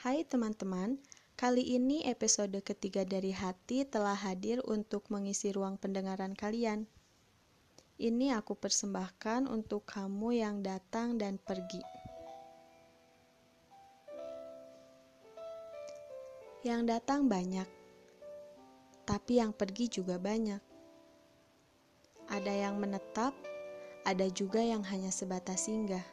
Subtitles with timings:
[0.00, 0.96] Hai teman-teman,
[1.36, 6.88] kali ini episode ketiga dari Hati telah hadir untuk mengisi ruang pendengaran kalian.
[8.00, 11.84] Ini aku persembahkan untuk kamu yang datang dan pergi.
[16.64, 17.68] Yang datang banyak,
[19.04, 20.64] tapi yang pergi juga banyak.
[22.32, 23.36] Ada yang menetap,
[24.08, 26.08] ada juga yang hanya sebatas singgah.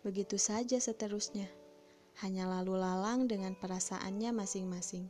[0.00, 1.65] Begitu saja seterusnya
[2.24, 5.04] hanya lalu lalang dengan perasaannya masing-masing.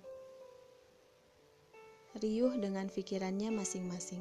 [2.18, 4.18] Riuh dengan pikirannya masing-masing.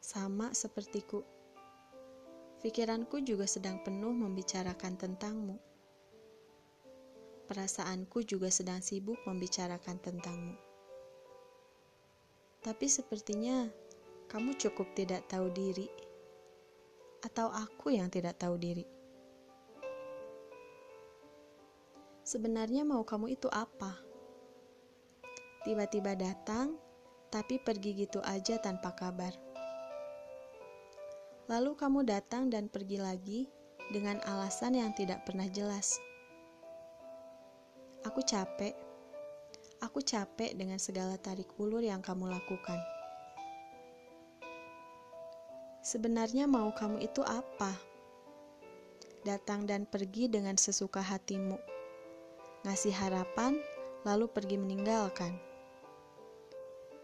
[0.00, 1.20] Sama sepertiku.
[2.64, 5.60] Pikiranku juga sedang penuh membicarakan tentangmu.
[7.44, 10.56] Perasaanku juga sedang sibuk membicarakan tentangmu.
[12.62, 13.68] Tapi sepertinya
[14.30, 15.90] kamu cukup tidak tahu diri,
[17.20, 19.01] atau aku yang tidak tahu diri.
[22.32, 23.92] Sebenarnya mau kamu itu apa?
[25.68, 26.80] Tiba-tiba datang,
[27.28, 29.36] tapi pergi gitu aja tanpa kabar.
[31.52, 33.40] Lalu kamu datang dan pergi lagi
[33.92, 36.00] dengan alasan yang tidak pernah jelas.
[38.08, 38.72] Aku capek.
[39.84, 42.80] Aku capek dengan segala tarik ulur yang kamu lakukan.
[45.84, 47.76] Sebenarnya mau kamu itu apa?
[49.20, 51.71] Datang dan pergi dengan sesuka hatimu
[52.62, 53.58] ngasih harapan,
[54.06, 55.34] lalu pergi meninggalkan.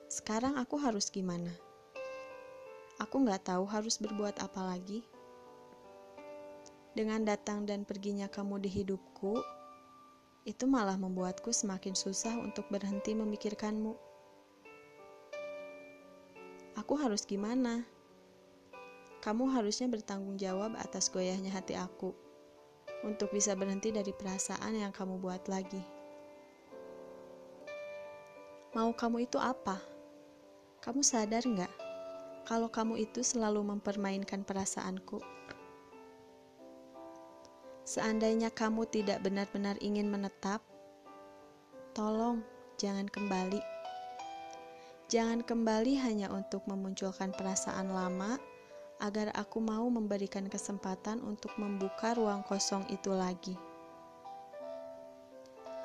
[0.06, 1.50] Sekarang aku harus gimana?
[3.02, 5.02] Aku nggak tahu harus berbuat apa lagi.
[6.94, 9.42] Dengan datang dan perginya kamu di hidupku,
[10.46, 13.98] itu malah membuatku semakin susah untuk berhenti memikirkanmu.
[16.78, 17.82] Aku harus gimana?
[19.26, 22.27] Kamu harusnya bertanggung jawab atas goyahnya hati aku
[23.06, 25.82] untuk bisa berhenti dari perasaan yang kamu buat lagi.
[28.74, 29.78] Mau kamu itu apa?
[30.82, 31.72] Kamu sadar nggak
[32.48, 35.20] kalau kamu itu selalu mempermainkan perasaanku?
[37.88, 40.60] Seandainya kamu tidak benar-benar ingin menetap,
[41.97, 42.44] tolong
[42.76, 43.60] jangan kembali.
[45.09, 48.36] Jangan kembali hanya untuk memunculkan perasaan lama
[48.98, 53.54] agar aku mau memberikan kesempatan untuk membuka ruang kosong itu lagi.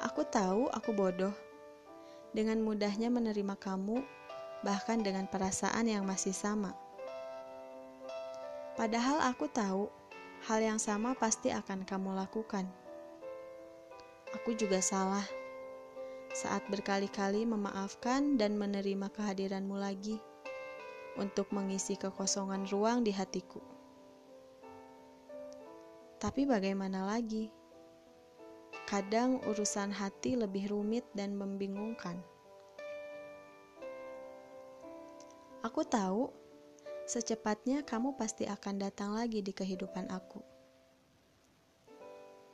[0.01, 1.33] Aku tahu aku bodoh.
[2.33, 4.01] Dengan mudahnya menerima kamu,
[4.65, 6.73] bahkan dengan perasaan yang masih sama.
[8.73, 9.85] Padahal aku tahu
[10.49, 12.65] hal yang sama pasti akan kamu lakukan.
[14.33, 15.23] Aku juga salah
[16.33, 20.17] saat berkali-kali memaafkan dan menerima kehadiranmu lagi
[21.17, 23.61] untuk mengisi kekosongan ruang di hatiku.
[26.23, 27.51] Tapi bagaimana lagi?
[28.87, 32.19] Kadang urusan hati lebih rumit dan membingungkan.
[35.63, 36.31] Aku tahu
[37.07, 40.43] secepatnya kamu pasti akan datang lagi di kehidupan aku.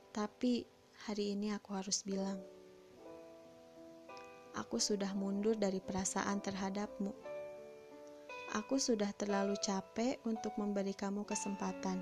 [0.10, 0.66] Tapi
[1.06, 2.42] hari ini aku harus bilang,
[4.58, 7.14] aku sudah mundur dari perasaan terhadapmu.
[8.58, 12.02] Aku sudah terlalu capek untuk memberi kamu kesempatan.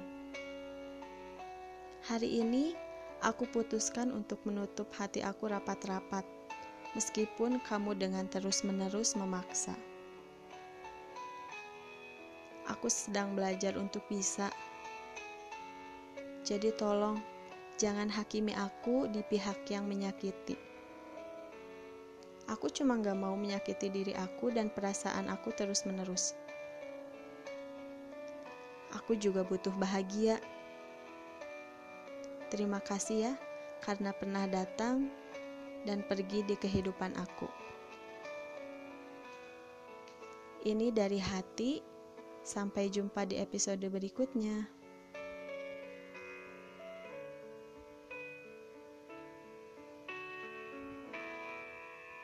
[2.08, 2.72] Hari ini,
[3.20, 6.24] aku putuskan untuk menutup hati aku rapat-rapat,
[6.96, 9.76] meskipun kamu dengan terus-menerus memaksa.
[12.72, 14.48] Aku sedang belajar untuk bisa.
[16.48, 17.20] Jadi tolong,
[17.76, 20.56] jangan hakimi aku di pihak yang menyakiti.
[22.48, 26.32] Aku cuma gak mau menyakiti diri aku dan perasaan aku terus-menerus.
[28.96, 30.40] Aku juga butuh bahagia.
[32.48, 33.34] Terima kasih ya,
[33.84, 35.12] karena pernah datang
[35.84, 37.52] dan pergi di kehidupan aku.
[40.64, 41.84] Ini dari hati.
[42.48, 44.72] Sampai jumpa di episode berikutnya.